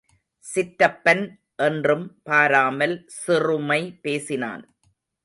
[0.45, 1.21] சிற்றப்பன்
[1.57, 4.63] என்றும் பாராமல் சிறுமை பேசினான்.